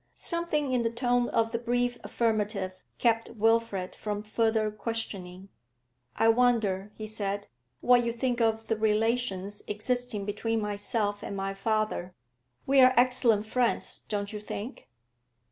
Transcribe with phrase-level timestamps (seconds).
[0.15, 5.49] Something in the tone of the brief affirmative kept Wilfrid from further questioning.
[6.15, 7.49] 'I wonder,' he said,
[7.81, 12.13] 'what you think of the relations existing between myself and my father.
[12.65, 14.89] We are excellent friends, don't you think?